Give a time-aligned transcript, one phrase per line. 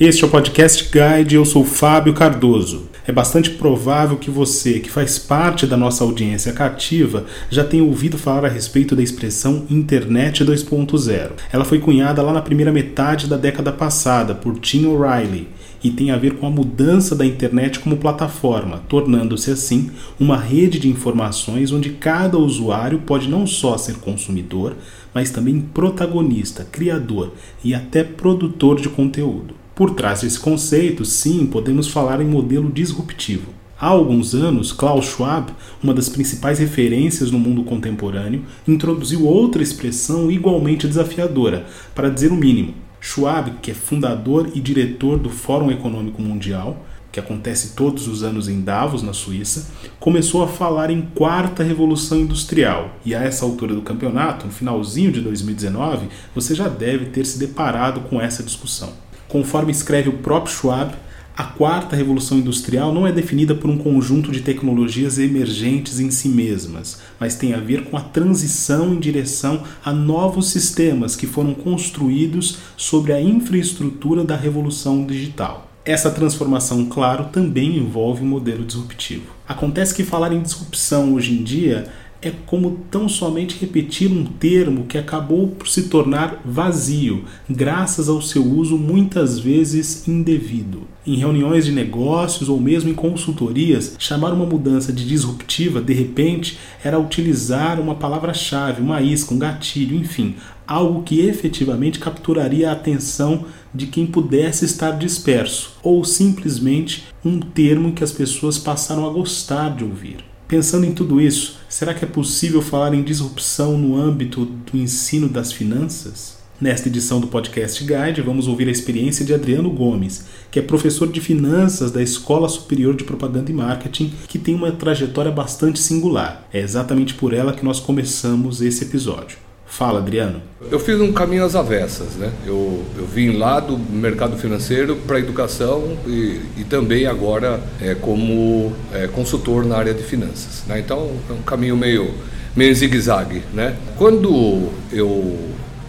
[0.00, 2.88] Este é o Podcast Guide, eu sou Fábio Cardoso.
[3.04, 8.16] É bastante provável que você, que faz parte da nossa audiência cativa, já tenha ouvido
[8.16, 11.32] falar a respeito da expressão Internet 2.0.
[11.52, 15.48] Ela foi cunhada lá na primeira metade da década passada por Tim O'Reilly
[15.82, 19.90] e tem a ver com a mudança da internet como plataforma, tornando-se assim
[20.20, 24.76] uma rede de informações onde cada usuário pode não só ser consumidor,
[25.12, 27.32] mas também protagonista, criador
[27.64, 29.56] e até produtor de conteúdo.
[29.78, 33.52] Por trás desse conceito, sim, podemos falar em modelo disruptivo.
[33.80, 40.32] Há alguns anos, Klaus Schwab, uma das principais referências no mundo contemporâneo, introduziu outra expressão
[40.32, 41.64] igualmente desafiadora,
[41.94, 42.74] para dizer o mínimo.
[43.00, 48.48] Schwab, que é fundador e diretor do Fórum Econômico Mundial, que acontece todos os anos
[48.48, 49.70] em Davos, na Suíça,
[50.00, 52.96] começou a falar em quarta revolução industrial.
[53.04, 57.38] E a essa altura do campeonato, no finalzinho de 2019, você já deve ter se
[57.38, 59.06] deparado com essa discussão.
[59.28, 60.94] Conforme escreve o próprio Schwab,
[61.36, 66.28] a quarta revolução industrial não é definida por um conjunto de tecnologias emergentes em si
[66.28, 71.54] mesmas, mas tem a ver com a transição em direção a novos sistemas que foram
[71.54, 75.70] construídos sobre a infraestrutura da revolução digital.
[75.84, 79.32] Essa transformação, claro, também envolve um modelo disruptivo.
[79.46, 81.88] Acontece que falar em disrupção hoje em dia
[82.20, 88.20] é como tão somente repetir um termo que acabou por se tornar vazio, graças ao
[88.20, 90.82] seu uso muitas vezes indevido.
[91.06, 96.58] Em reuniões de negócios ou mesmo em consultorias, chamar uma mudança de disruptiva de repente
[96.82, 100.34] era utilizar uma palavra-chave, uma isca, um gatilho, enfim,
[100.66, 107.92] algo que efetivamente capturaria a atenção de quem pudesse estar disperso, ou simplesmente um termo
[107.92, 110.27] que as pessoas passaram a gostar de ouvir.
[110.48, 115.28] Pensando em tudo isso, será que é possível falar em disrupção no âmbito do ensino
[115.28, 116.38] das finanças?
[116.58, 121.06] Nesta edição do Podcast Guide, vamos ouvir a experiência de Adriano Gomes, que é professor
[121.12, 126.48] de finanças da Escola Superior de Propaganda e Marketing, que tem uma trajetória bastante singular.
[126.50, 129.47] É exatamente por ela que nós começamos esse episódio.
[129.68, 130.42] Fala, Adriano.
[130.70, 132.32] Eu fiz um caminho às avessas, né?
[132.46, 137.94] Eu, eu vim lá do mercado financeiro para a educação e, e, também agora é,
[137.94, 140.80] como é, consultor na área de finanças, né?
[140.80, 142.12] Então é um caminho meio
[142.56, 143.76] meio zigue-zague, né?
[143.96, 145.38] Quando eu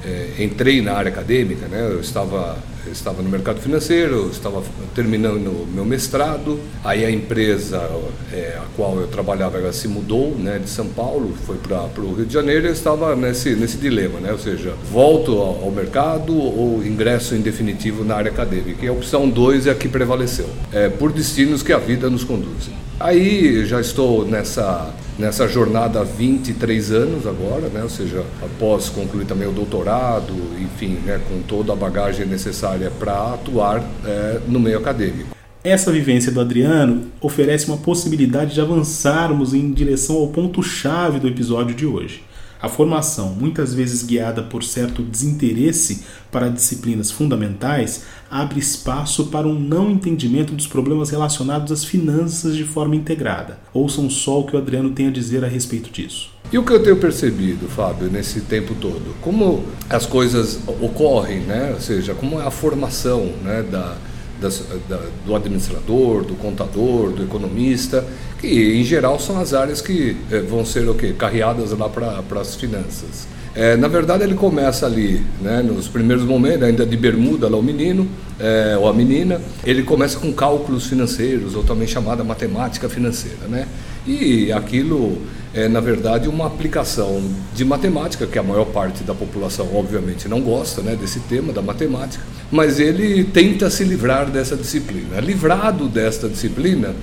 [0.06, 1.82] é, entrei na área acadêmica, né?
[1.92, 2.58] Eu estava
[2.92, 4.64] estava no mercado financeiro, estava
[4.96, 7.90] terminando meu mestrado, aí a empresa
[8.32, 12.14] é, a qual eu trabalhava ela se mudou né, de São Paulo, foi para o
[12.14, 15.72] Rio de Janeiro e eu estava nesse, nesse dilema, né, ou seja, volto ao, ao,
[15.72, 18.86] mercado ou ingresso em definitivo na área acadêmica.
[18.86, 22.24] E a opção 2 é a que prevaleceu, é, por destinos que a vida nos
[22.24, 22.70] conduz.
[23.00, 27.84] Aí já estou nessa nessa jornada há 23 anos agora, né?
[27.84, 31.20] ou seja, após concluir também o doutorado, enfim, né?
[31.28, 35.38] com toda a bagagem necessária para atuar é, no meio acadêmico.
[35.62, 41.76] Essa vivência do Adriano oferece uma possibilidade de avançarmos em direção ao ponto-chave do episódio
[41.76, 42.24] de hoje.
[42.62, 49.58] A formação, muitas vezes guiada por certo desinteresse para disciplinas fundamentais, abre espaço para um
[49.58, 53.58] não entendimento dos problemas relacionados às finanças de forma integrada.
[53.74, 56.32] Ouçam só o que o Adriano tem a dizer a respeito disso.
[56.52, 59.16] E o que eu tenho percebido, Fábio, nesse tempo todo?
[59.22, 61.72] Como as coisas ocorrem, né?
[61.74, 63.96] ou seja, como é a formação né, da,
[64.40, 68.06] das, da, do administrador, do contador, do economista,
[68.40, 71.14] que em geral são as áreas que eh, vão ser o quê?
[71.18, 73.28] carreadas lá para as finanças.
[73.56, 77.64] É, na verdade, ele começa ali, né, nos primeiros momentos, ainda de bermuda, lá o
[77.64, 78.08] menino
[78.40, 83.48] é, ou a menina, ele começa com cálculos financeiros, ou também chamada matemática financeira.
[83.50, 83.68] Né?
[84.08, 85.22] E aquilo
[85.54, 87.24] é, na verdade, uma aplicação
[87.56, 91.62] de matemática, que a maior parte da população, obviamente, não gosta né, desse tema, da
[91.62, 95.20] matemática, mas ele tenta se livrar dessa disciplina.
[95.20, 96.94] Livrado desta disciplina,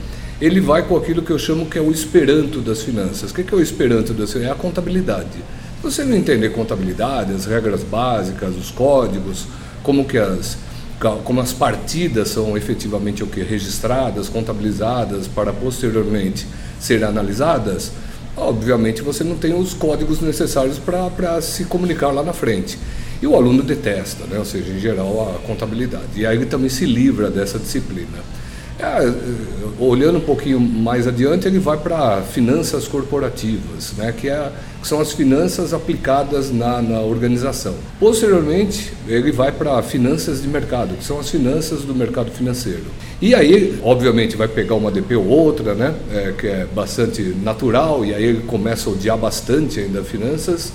[0.41, 3.31] ele vai com aquilo que eu chamo que é o esperanto das finanças.
[3.31, 4.51] O que é o esperanto das finanças?
[4.51, 5.39] É a contabilidade.
[5.77, 9.47] Se você não entender contabilidade, as regras básicas, os códigos,
[9.83, 10.59] como que as
[11.25, 16.47] como as partidas são efetivamente o que registradas, contabilizadas para posteriormente
[16.81, 17.93] serem analisadas,
[18.37, 22.79] obviamente você não tem os códigos necessários para se comunicar lá na frente.
[23.21, 24.39] E o aluno detesta, né?
[24.39, 26.05] ou seja, em geral, a contabilidade.
[26.17, 28.19] E aí ele também se livra dessa disciplina.
[28.79, 29.11] É,
[29.79, 34.53] olhando um pouquinho mais adiante, ele vai para finanças corporativas, né, que, é,
[34.83, 37.75] que, são as finanças aplicadas na, na organização.
[37.99, 42.85] Posteriormente, ele vai para finanças de mercado, que são as finanças do mercado financeiro.
[43.21, 48.05] E aí, obviamente, vai pegar uma DP ou outra, né, é, que é bastante natural,
[48.05, 50.71] e aí ele começa a odiar bastante ainda finanças.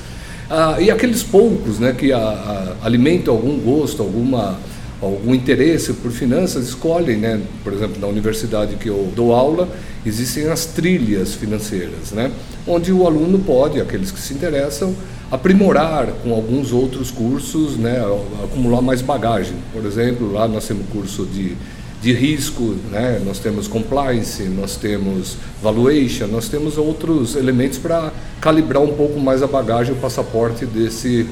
[0.49, 4.59] Ah, e aqueles poucos né, que a, a, alimentam algum gosto, alguma
[5.01, 7.41] algum interesse por finanças, escolhem, né?
[7.63, 9.67] por exemplo, na universidade que eu dou aula,
[10.05, 12.31] existem as trilhas financeiras, né?
[12.67, 14.95] onde o aluno pode, aqueles que se interessam,
[15.31, 17.99] aprimorar com alguns outros cursos, né?
[18.43, 19.55] acumular mais bagagem.
[19.73, 21.55] Por exemplo, lá nós temos curso de,
[21.99, 23.19] de risco, né?
[23.25, 29.41] nós temos compliance, nós temos valuation, nós temos outros elementos para calibrar um pouco mais
[29.41, 31.25] a bagagem, o passaporte desse,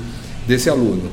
[0.47, 1.11] desse aluno.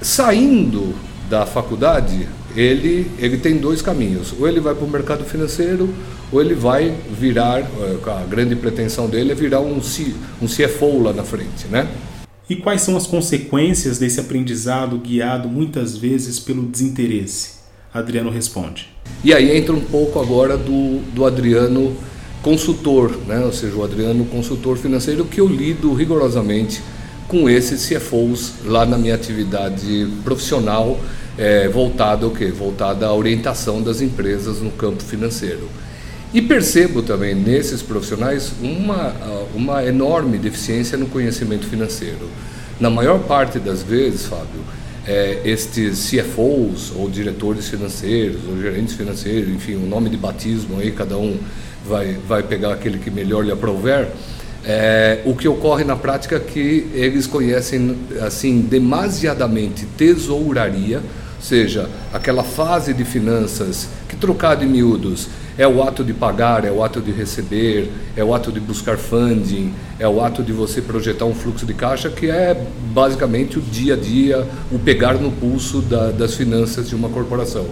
[0.00, 0.92] Saindo
[1.28, 4.34] da faculdade, ele, ele tem dois caminhos.
[4.38, 5.88] Ou ele vai para o mercado financeiro,
[6.30, 11.12] ou ele vai virar, eh, a grande pretensão dele é virar um, um CFO lá
[11.12, 11.88] na frente, né?
[12.48, 17.62] E quais são as consequências desse aprendizado guiado muitas vezes pelo desinteresse?
[17.94, 18.88] Adriano responde.
[19.22, 21.96] E aí entra um pouco agora do, do Adriano
[22.42, 23.40] consultor, né?
[23.40, 26.82] ou seja, o Adriano consultor financeiro que eu lido rigorosamente
[27.32, 31.00] com esses CFOs lá na minha atividade profissional
[31.38, 32.48] é, voltada ao quê?
[32.48, 35.66] Voltada à orientação das empresas no campo financeiro.
[36.34, 39.14] E percebo também nesses profissionais uma,
[39.54, 42.28] uma enorme deficiência no conhecimento financeiro.
[42.78, 44.60] Na maior parte das vezes, Fábio,
[45.06, 50.92] é, estes CFOs ou diretores financeiros ou gerentes financeiros, enfim, o nome de batismo aí
[50.92, 51.38] cada um
[51.88, 54.08] vai, vai pegar aquele que melhor lhe aprouver.
[54.64, 61.02] É, o que ocorre na prática é que eles conhecem assim demasiadamente tesouraria,
[61.40, 65.28] seja, aquela fase de finanças que, trocado em miúdos,
[65.58, 68.96] é o ato de pagar, é o ato de receber, é o ato de buscar
[68.96, 72.54] funding, é o ato de você projetar um fluxo de caixa, que é
[72.94, 77.66] basicamente o dia a dia, o pegar no pulso da, das finanças de uma corporação.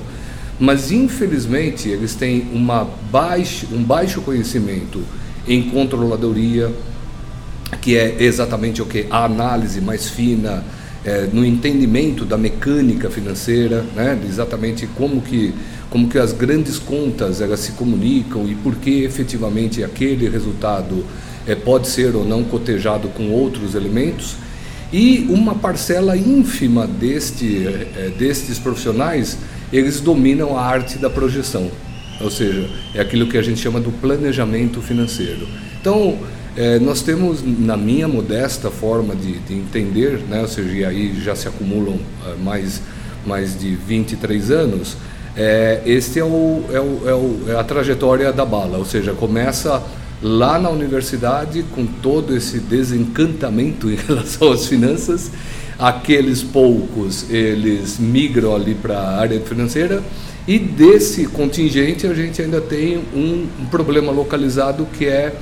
[0.58, 5.00] Mas, infelizmente, eles têm uma baixo, um baixo conhecimento
[5.46, 6.70] em controladoria,
[7.80, 9.06] que é exatamente o que?
[9.10, 10.64] A análise mais fina,
[11.04, 15.54] é, no entendimento da mecânica financeira, né, exatamente como que,
[15.88, 21.04] como que as grandes contas elas se comunicam e por que efetivamente aquele resultado
[21.46, 24.36] é, pode ser ou não cotejado com outros elementos.
[24.92, 29.38] E uma parcela ínfima deste, é, destes profissionais,
[29.72, 31.70] eles dominam a arte da projeção,
[32.20, 35.46] ou seja, é aquilo que a gente chama do planejamento financeiro.
[35.80, 36.18] Então,
[36.56, 41.20] é, nós temos, na minha modesta forma de, de entender, né, ou seja, e aí
[41.22, 42.82] já se acumulam uh, mais,
[43.24, 44.96] mais de 23 anos,
[45.36, 49.12] é, este é, o, é, o, é, o, é a trajetória da bala, ou seja,
[49.12, 49.82] começa
[50.20, 55.30] lá na universidade com todo esse desencantamento em relação às finanças,
[55.78, 60.02] aqueles poucos eles migram ali para a área financeira
[60.46, 65.34] e desse contingente a gente ainda tem um, um problema localizado que é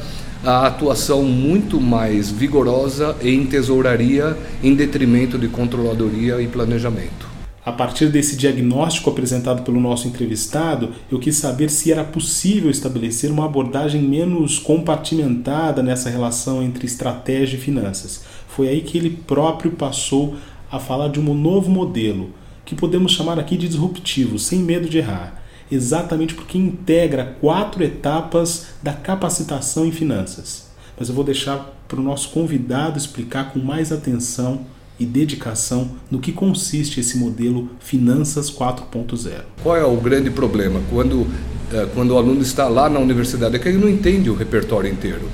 [0.45, 7.29] a atuação muito mais vigorosa em tesouraria em detrimento de controladoria e planejamento.
[7.65, 13.31] A partir desse diagnóstico apresentado pelo nosso entrevistado, eu quis saber se era possível estabelecer
[13.31, 18.23] uma abordagem menos compartimentada nessa relação entre estratégia e finanças.
[18.49, 20.37] Foi aí que ele próprio passou
[20.71, 22.31] a falar de um novo modelo,
[22.69, 28.69] que podemos chamar aqui de disruptivo, sem medo de errar exatamente porque integra quatro etapas
[28.83, 30.67] da capacitação em finanças.
[30.99, 34.63] Mas eu vou deixar para o nosso convidado explicar com mais atenção
[34.99, 39.43] e dedicação no que consiste esse modelo Finanças 4.0.
[39.63, 41.27] Qual é o grande problema quando,
[41.73, 43.55] eh, quando o aluno está lá na universidade?
[43.55, 45.29] É que ele não entende o repertório inteiro.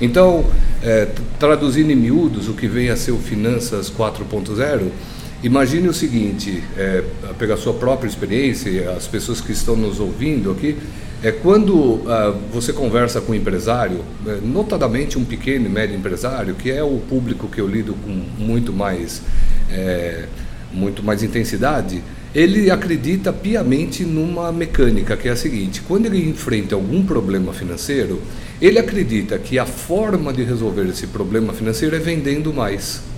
[0.00, 0.46] Então,
[0.82, 1.06] é,
[1.38, 4.88] traduzindo em miúdos o que vem a ser o Finanças 4.0,
[5.42, 7.02] Imagine o seguinte, é,
[7.38, 10.76] pegar sua própria experiência, as pessoas que estão nos ouvindo aqui,
[11.22, 16.54] é quando uh, você conversa com um empresário, é, notadamente um pequeno e médio empresário,
[16.54, 18.10] que é o público que eu lido com
[18.42, 19.22] muito mais,
[19.70, 20.24] é,
[20.72, 22.02] muito mais intensidade,
[22.34, 28.20] ele acredita piamente numa mecânica que é a seguinte: quando ele enfrenta algum problema financeiro,
[28.60, 33.09] ele acredita que a forma de resolver esse problema financeiro é vendendo mais.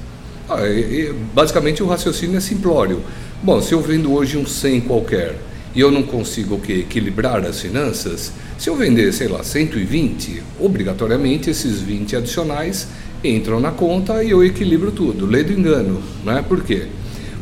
[0.54, 3.02] Ah, basicamente o raciocínio é simplório.
[3.42, 5.36] Bom, se eu vendo hoje um 100 qualquer
[5.74, 11.80] e eu não consigo equilibrar as finanças, se eu vender, sei lá, 120, obrigatoriamente esses
[11.80, 12.88] 20 adicionais
[13.24, 15.26] entram na conta e eu equilibro tudo.
[15.26, 16.44] Lê do engano, né?
[16.46, 16.86] Por quê?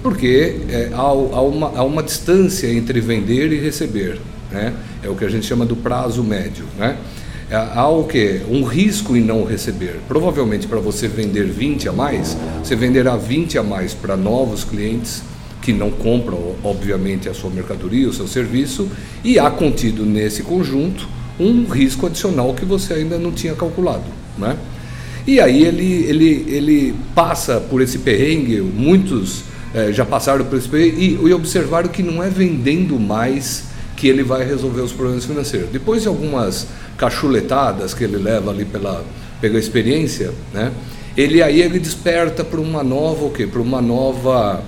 [0.02, 4.18] Porque é, há, há, uma, há uma distância entre vender e receber,
[4.50, 4.74] né?
[5.02, 6.96] É o que a gente chama do prazo médio, né?
[7.50, 8.42] Há o que?
[8.48, 10.00] Um risco em não receber.
[10.06, 15.22] Provavelmente para você vender 20 a mais, você venderá 20 a mais para novos clientes
[15.60, 18.88] que não compram, obviamente, a sua mercadoria, o seu serviço,
[19.22, 21.06] e há contido nesse conjunto
[21.38, 24.04] um risco adicional que você ainda não tinha calculado.
[24.38, 24.56] Né?
[25.26, 29.42] E aí ele, ele, ele passa por esse perrengue, muitos
[29.74, 33.69] é, já passaram por esse e, e observaram que não é vendendo mais
[34.00, 35.68] que ele vai resolver os problemas financeiros.
[35.68, 36.66] Depois de algumas
[36.96, 39.04] cachuletadas que ele leva ali pela,
[39.42, 40.72] pela experiência, né?
[41.14, 43.46] Ele aí ele desperta para uma nova o quê?
[43.46, 44.64] Para uma nova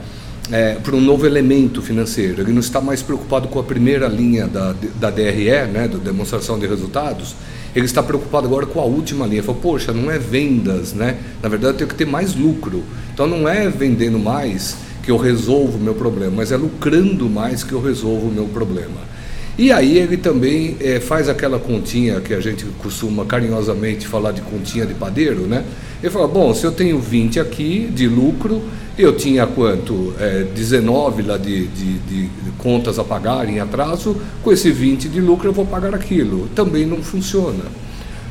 [0.51, 2.43] é, para um novo elemento financeiro.
[2.43, 6.59] Ele não está mais preocupado com a primeira linha da, da DRE, né, da demonstração
[6.59, 7.35] de resultados.
[7.75, 9.43] Ele está preocupado agora com a última linha.
[9.43, 11.17] Fala, poxa, não é vendas, né?
[11.43, 12.83] Na verdade, eu tenho que ter mais lucro.
[13.15, 17.65] Então, não é vendendo mais que eu resolvo o meu problema, mas é lucrando mais
[17.65, 19.12] que eu resolvo o meu problema.
[19.59, 24.41] E aí ele também é, faz aquela continha que a gente costuma carinhosamente falar de
[24.41, 25.63] continha de padeiro, né?
[26.03, 28.63] Ele fala, bom, se eu tenho 20 aqui de lucro,
[28.99, 30.15] eu tinha quanto?
[30.19, 32.29] É, 19 lá de, de, de,
[32.59, 36.49] contas a pagar em atraso, com esse 20 de lucro eu vou pagar aquilo.
[36.55, 37.65] Também não funciona.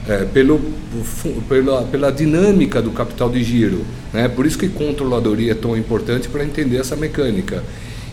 [0.07, 0.59] É, pelo,
[1.47, 3.85] pela, pela dinâmica do capital de giro.
[4.11, 4.27] Né?
[4.27, 7.63] Por isso que controladoria é tão importante para entender essa mecânica.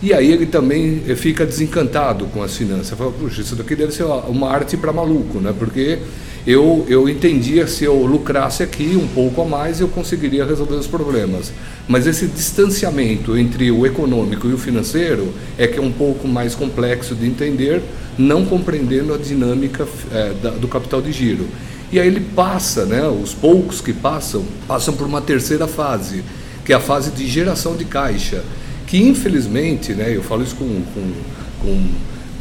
[0.01, 2.97] E aí ele também fica desencantado com as finanças.
[2.97, 5.53] Fala, puxa, isso daqui deve ser uma arte para maluco, né?
[5.59, 5.99] Porque
[6.47, 10.87] eu, eu entendia se eu lucrasse aqui um pouco a mais, eu conseguiria resolver os
[10.87, 11.53] problemas.
[11.89, 16.55] Mas esse distanciamento entre o econômico e o financeiro é que é um pouco mais
[16.55, 17.83] complexo de entender,
[18.17, 21.47] não compreendendo a dinâmica é, da, do capital de giro.
[21.91, 26.23] E aí ele passa, né, os poucos que passam, passam por uma terceira fase,
[26.65, 28.45] que é a fase de geração de caixa
[28.89, 31.13] que infelizmente, né, eu falo isso com, com,
[31.61, 31.89] com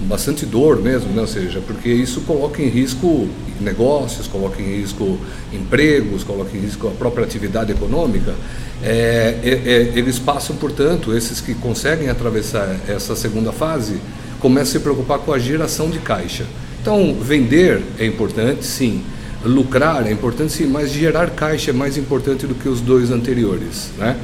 [0.06, 1.22] bastante dor mesmo, né?
[1.22, 3.28] ou seja, porque isso coloca em risco
[3.60, 5.18] negócios, coloca em risco
[5.52, 8.34] empregos, coloca em risco a própria atividade econômica.
[8.82, 13.98] É, é, é, eles passam, portanto, esses que conseguem atravessar essa segunda fase,
[14.40, 16.46] começam a se preocupar com a geração de caixa.
[16.82, 19.04] Então, vender é importante, sim.
[19.44, 23.90] Lucrar é importante, sim, mas gerar caixa é mais importante do que os dois anteriores,
[23.98, 24.16] né?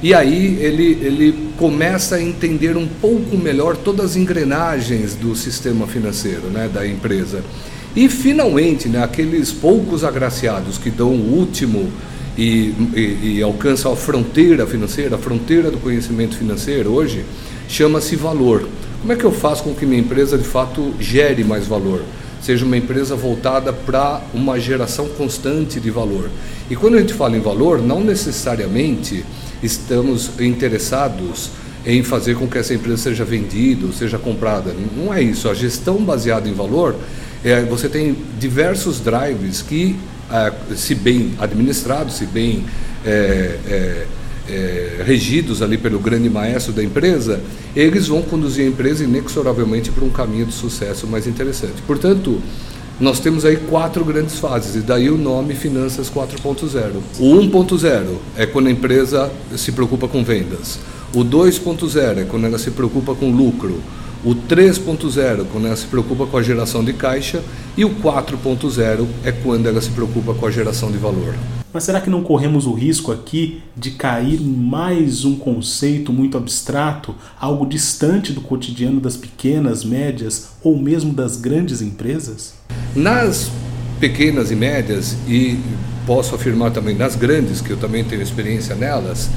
[0.00, 5.88] E aí ele, ele começa a entender um pouco melhor todas as engrenagens do sistema
[5.88, 7.42] financeiro né, da empresa.
[7.96, 11.90] E finalmente, né, aqueles poucos agraciados que dão o último
[12.36, 17.24] e, e, e alcançam a fronteira financeira, a fronteira do conhecimento financeiro hoje,
[17.68, 18.68] chama-se valor.
[19.00, 22.02] Como é que eu faço com que minha empresa de fato gere mais valor?
[22.42, 26.30] Seja uma empresa voltada para uma geração constante de valor.
[26.70, 29.24] E quando a gente fala em valor, não necessariamente
[29.62, 31.50] estamos interessados
[31.84, 34.74] em fazer com que essa empresa seja vendida ou seja comprada.
[34.96, 35.48] Não é isso.
[35.48, 36.94] A gestão baseada em valor,
[37.44, 39.96] é, você tem diversos drives que,
[40.30, 42.64] é, se bem administrados, se bem
[43.04, 44.06] é, é,
[44.48, 47.40] é, regidos ali pelo grande maestro da empresa,
[47.76, 51.82] eles vão conduzir a empresa inexoravelmente para um caminho de sucesso mais interessante.
[51.86, 52.40] Portanto,
[53.00, 56.96] nós temos aí quatro grandes fases, e daí o nome Finanças 4.0.
[57.20, 60.80] O 1.0 é quando a empresa se preocupa com vendas.
[61.14, 63.80] O 2.0 é quando ela se preocupa com lucro.
[64.24, 67.42] O 3.0 quando ela se preocupa com a geração de caixa.
[67.76, 71.34] E o 4.0 é quando ela se preocupa com a geração de valor.
[71.72, 76.36] Mas será que não corremos o risco aqui de cair em mais um conceito muito
[76.36, 82.54] abstrato, algo distante do cotidiano das pequenas, médias ou mesmo das grandes empresas?
[82.96, 83.50] Nas
[84.00, 85.58] pequenas e médias, e
[86.06, 89.28] posso afirmar também nas grandes, que eu também tenho experiência nelas,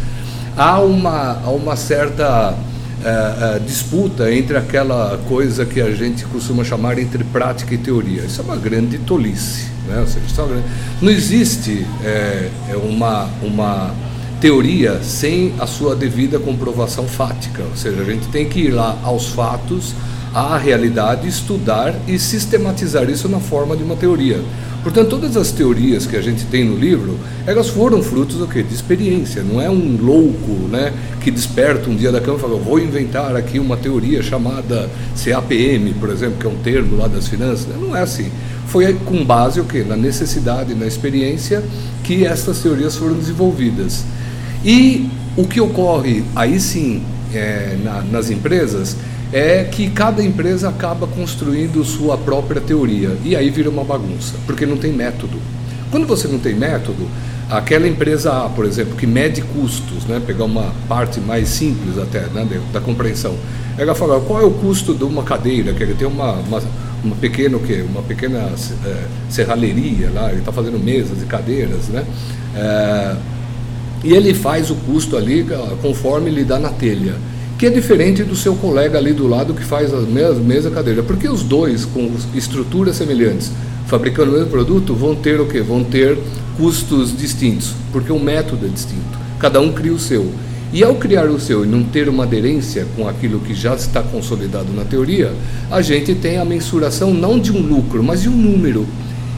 [0.55, 2.57] há uma, há uma certa
[3.01, 8.21] uh, uh, disputa entre aquela coisa que a gente costuma chamar entre prática e teoria.
[8.21, 9.69] Isso é uma grande tolice.
[9.87, 10.05] Né?
[10.05, 10.61] É
[11.01, 12.49] não existe é,
[12.83, 13.93] uma, uma
[14.39, 18.97] teoria sem a sua devida comprovação fática, ou seja, a gente tem que ir lá
[19.03, 19.93] aos fatos
[20.33, 24.39] à realidade, estudar e sistematizar isso na forma de uma teoria.
[24.83, 28.63] Portanto, todas as teorias que a gente tem no livro, elas foram frutos do quê?
[28.63, 29.43] De experiência.
[29.43, 33.35] Não é um louco, né, que desperta um dia da cama e fala: "Vou inventar
[33.35, 34.89] aqui uma teoria chamada
[35.23, 37.67] CAPM, por exemplo, que é um termo lá das finanças".
[37.79, 38.31] Não é assim.
[38.67, 39.85] Foi com base o quê?
[39.87, 41.61] Na necessidade, na experiência
[42.03, 44.03] que essas teorias foram desenvolvidas.
[44.65, 48.95] E o que ocorre aí sim é, na, nas empresas
[49.33, 54.65] é que cada empresa acaba construindo sua própria teoria e aí vira uma bagunça, porque
[54.65, 55.37] não tem método.
[55.89, 57.07] Quando você não tem método,
[57.49, 62.21] aquela empresa A, por exemplo, que mede custos, né, pegar uma parte mais simples até
[62.27, 63.35] né, da compreensão,
[63.77, 66.61] ela fala qual é o custo de uma cadeira, que ele tem uma, uma,
[67.03, 67.57] uma pequena
[67.89, 68.49] uma pequena
[68.85, 72.05] é, serralheria lá, ele está fazendo mesas e cadeiras, né?
[72.55, 73.15] É,
[74.03, 75.45] e ele faz o custo ali
[75.81, 77.15] conforme ele dá na telha
[77.61, 81.03] que é diferente do seu colega ali do lado que faz a mesma, cadeira.
[81.03, 83.51] Porque os dois, com estruturas semelhantes,
[83.85, 85.61] fabricando o mesmo produto, vão ter o quê?
[85.61, 86.17] Vão ter
[86.57, 89.19] custos distintos, porque o método é distinto.
[89.37, 90.31] Cada um cria o seu.
[90.73, 94.01] E ao criar o seu e não ter uma aderência com aquilo que já está
[94.01, 95.31] consolidado na teoria,
[95.69, 98.87] a gente tem a mensuração não de um lucro, mas de um número.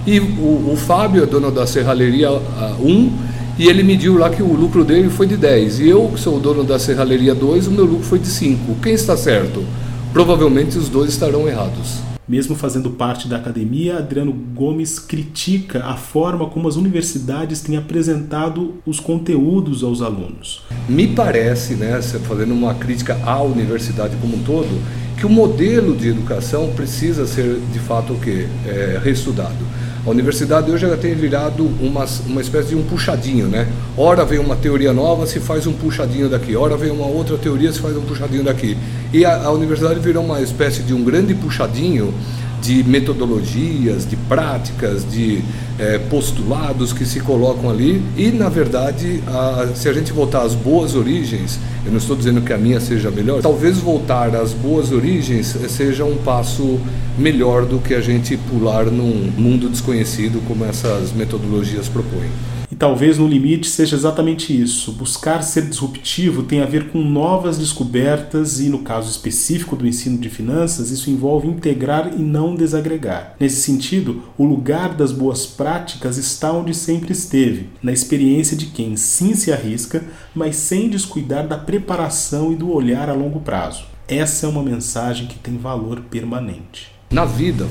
[0.08, 4.84] E o, o Fábio dono da Serralheria 1 e ele mediu lá que o lucro
[4.84, 5.80] dele foi de 10.
[5.80, 8.76] E eu, que sou o dono da Serralheria 2, o meu lucro foi de 5.
[8.82, 9.64] Quem está certo?
[10.12, 12.00] Provavelmente os dois estarão errados.
[12.28, 18.76] Mesmo fazendo parte da academia, Adriano Gomes critica a forma como as universidades têm apresentado
[18.86, 20.64] os conteúdos aos alunos.
[20.88, 24.82] Me parece, né, fazendo uma crítica à universidade como um todo,
[25.18, 28.48] que o modelo de educação precisa ser de fato o quê?
[28.66, 29.83] É, reestudado.
[30.06, 33.66] A universidade hoje já tem virado uma, uma espécie de um puxadinho, né?
[33.96, 36.58] Ora vem uma teoria nova, se faz um puxadinho daqui.
[36.58, 38.78] Ora vem uma outra teoria, se faz um puxadinho daqui.
[39.14, 42.14] E a, a universidade virou uma espécie de um grande puxadinho
[42.64, 45.44] de metodologias, de práticas, de
[45.78, 48.02] é, postulados que se colocam ali.
[48.18, 52.42] E, na verdade, a, se a gente voltar às boas origens, eu não estou dizendo
[52.42, 56.80] que a minha seja melhor, talvez voltar às boas origens seja um passo
[57.18, 62.30] melhor do que a gente pular num mundo desconhecido como essas metodologias propõem.
[62.74, 64.94] E talvez no limite seja exatamente isso.
[64.94, 70.18] Buscar ser disruptivo tem a ver com novas descobertas e, no caso específico do ensino
[70.18, 73.36] de finanças, isso envolve integrar e não desagregar.
[73.40, 78.98] Nesse sentido, o lugar das boas práticas está onde sempre esteve, na experiência de quem
[78.98, 80.04] sim se arrisca,
[80.34, 83.86] mas sem descuidar da preparação e do olhar a longo prazo.
[84.08, 87.66] Essa é uma mensagem que tem valor permanente na vida,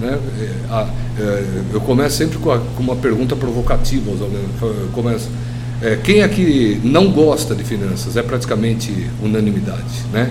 [0.00, 0.18] né?
[0.40, 4.50] É, é, eu começo sempre com, uma pergunta provocativa aos alunos.
[4.92, 5.28] Começo,
[5.80, 8.16] é, quem aqui não gosta de finanças?
[8.16, 10.30] É praticamente unanimidade, né?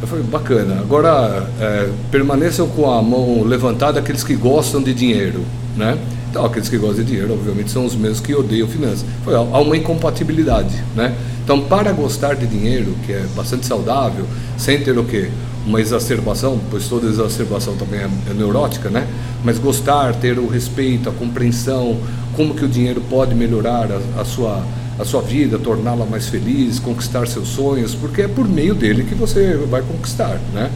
[0.00, 0.80] Eu falei, bacana.
[0.80, 5.44] Agora, é, permaneçam com a mão levantada aqueles que gostam de dinheiro,
[5.76, 5.98] né?
[6.36, 9.04] Aqueles que gostam de dinheiro, obviamente, são os mesmos que odeiam finanças.
[9.24, 11.14] Foi, há uma incompatibilidade, né?
[11.42, 14.24] Então, para gostar de dinheiro, que é bastante saudável,
[14.56, 15.30] sem ter o quê?
[15.66, 19.06] uma exacerbação, pois toda exacerbação também é, é, neurótica, né?
[19.42, 21.98] Mas gostar, ter o respeito, a compreensão,
[22.36, 24.62] como que o dinheiro pode melhorar a, a sua
[24.96, 29.12] a sua vida, torná-la mais feliz, conquistar seus sonhos, porque é por meio dele que
[29.12, 30.70] você vai conquistar, né?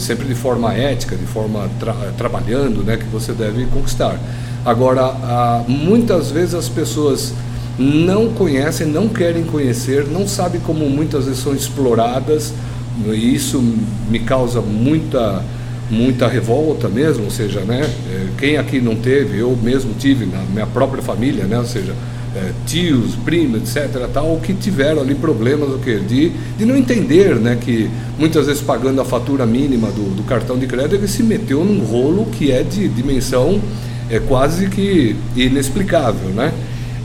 [0.00, 2.96] Sempre de forma ética, de forma tra trabalhando, né?
[2.96, 4.18] Que você deve conquistar.
[4.66, 7.32] Agora, muitas vezes as pessoas
[7.78, 12.52] não conhecem, não querem conhecer, não sabem como muitas vezes são exploradas
[13.06, 13.62] e isso
[14.10, 15.42] me causa muita
[15.88, 20.42] muita revolta mesmo, ou seja, né, é, quem aqui não teve, eu mesmo tive na
[20.52, 21.94] minha própria família, né, ou seja,
[22.34, 26.00] é, tios, primos, etc, tal, que tiveram ali problemas o?
[26.00, 30.58] De, de não entender, né, que muitas vezes pagando a fatura mínima do, do cartão
[30.58, 33.60] de crédito ele se meteu num rolo que é de dimensão
[34.10, 36.52] é quase que inexplicável, né?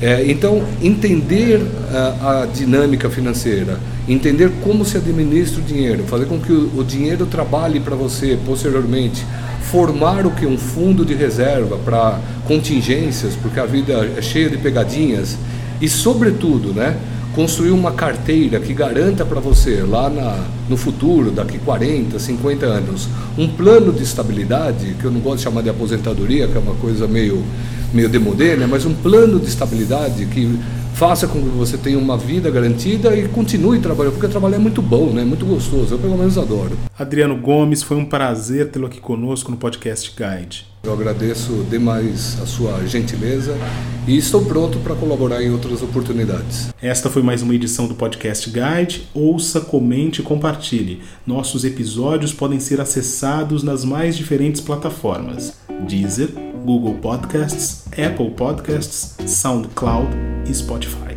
[0.02, 1.62] É, então, entender
[1.94, 3.78] a, a, dinâmica financeira,
[4.10, 8.38] entender como se administra o dinheiro, fazer com que o, o dinheiro trabalhe para você
[8.44, 9.24] posteriormente,
[9.62, 14.58] formar o que um fundo de reserva para contingências, porque a vida é cheia de
[14.58, 15.38] pegadinhas,
[15.80, 16.98] e sobretudo, né,
[17.36, 23.08] construir uma carteira que garanta para você lá na, no futuro, daqui 40, 50 anos,
[23.38, 26.76] um plano de estabilidade, que eu não gosto de chamar de aposentadoria, que é uma
[26.76, 27.44] coisa meio
[27.94, 28.66] meio demodê, né?
[28.66, 30.58] mas um plano de estabilidade que
[31.02, 34.84] faça com que você tenha uma vida garantida e continue trabalhando, porque trabalhar é muito
[34.84, 35.24] bom, né?
[35.24, 36.78] muito gostoso, eu pelo menos adoro.
[36.96, 40.68] Adriano Gomes, foi um prazer tê-lo aqui conosco no Podcast Guide.
[40.84, 43.58] Eu agradeço demais a sua gentileza
[44.08, 46.72] e estou pronto para colaborar em outras oportunidades.
[46.80, 49.08] Esta foi mais uma edição do Podcast Guide.
[49.12, 51.02] Ouça, comente e compartilhe.
[51.26, 55.56] Nossos episódios podem ser acessados nas mais diferentes plataformas:
[55.88, 56.30] Deezer,
[56.64, 61.11] Google Podcasts, Apple Podcasts, SoundCloud e Spotify.